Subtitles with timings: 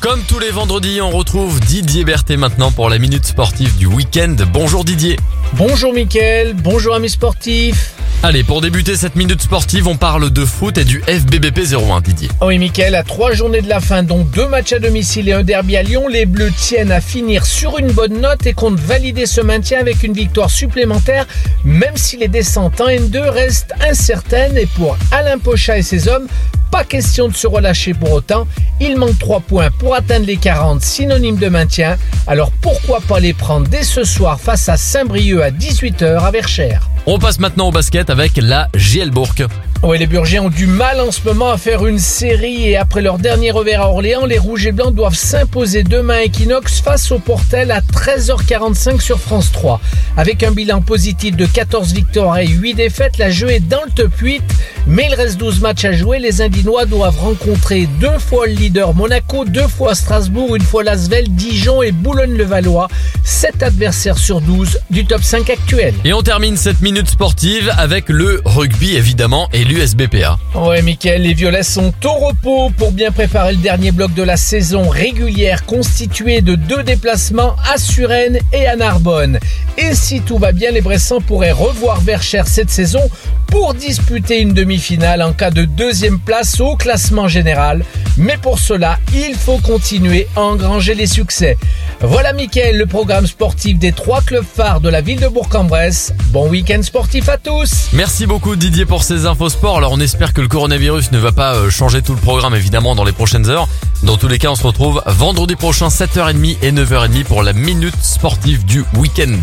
[0.00, 4.34] Comme tous les vendredis, on retrouve Didier Berthet maintenant pour la minute sportive du week-end.
[4.50, 5.18] Bonjour Didier.
[5.52, 7.92] Bonjour Mickaël, bonjour amis sportifs.
[8.22, 12.30] Allez, pour débuter cette minute sportive, on parle de foot et du FBBP 01 Didier.
[12.40, 15.32] Oh oui Mickaël, à trois journées de la fin, dont deux matchs à domicile et
[15.34, 18.80] un derby à Lyon, les Bleus tiennent à finir sur une bonne note et comptent
[18.80, 21.26] valider ce maintien avec une victoire supplémentaire,
[21.62, 26.26] même si les descentes en N2 restent incertaines et pour Alain Pochat et ses hommes,
[26.70, 28.46] pas question de se relâcher pour autant.
[28.80, 31.96] Il manque 3 points pour atteindre les 40, synonyme de maintien.
[32.26, 36.88] Alors pourquoi pas les prendre dès ce soir face à Saint-Brieuc à 18h à Verchères?
[37.12, 39.34] On passe maintenant au basket avec la GL Bourg.
[39.82, 43.00] Ouais, les Burgiens ont du mal en ce moment à faire une série et après
[43.00, 47.10] leur dernier revers à Orléans, les Rouges et Blancs doivent s'imposer demain à Equinox face
[47.10, 49.80] au Portel à 13h45 sur France 3.
[50.16, 53.90] Avec un bilan positif de 14 victoires et 8 défaites, la jeu est dans le
[53.90, 54.42] top 8,
[54.86, 56.20] mais il reste 12 matchs à jouer.
[56.20, 61.26] Les Indinois doivent rencontrer deux fois le leader Monaco, deux fois Strasbourg, une fois Lasvel,
[61.30, 62.88] Dijon et Boulogne-le-Valois.
[63.30, 65.94] 7 adversaires sur 12 du top 5 actuel.
[66.04, 70.36] Et on termine cette minute sportive avec le rugby évidemment et l'USBPA.
[70.56, 74.36] Ouais, Mickaël, les Violets sont au repos pour bien préparer le dernier bloc de la
[74.36, 79.38] saison régulière constitué de deux déplacements à Suresnes et à Narbonne.
[79.78, 83.08] Et si tout va bien, les Bressans pourraient revoir Verchères cette saison
[83.46, 87.84] pour disputer une demi-finale en cas de deuxième place au classement général.
[88.20, 91.56] Mais pour cela, il faut continuer à engranger les succès.
[92.02, 96.12] Voilà Mickaël, le programme sportif des trois clubs phares de la ville de Bourg-en-Bresse.
[96.26, 99.78] Bon week-end sportif à tous Merci beaucoup Didier pour ces infos sport.
[99.78, 102.94] Alors on espère que le coronavirus ne va pas euh, changer tout le programme évidemment
[102.94, 103.68] dans les prochaines heures.
[104.02, 107.96] Dans tous les cas, on se retrouve vendredi prochain 7h30 et 9h30 pour la minute
[108.02, 109.40] sportive du week-end.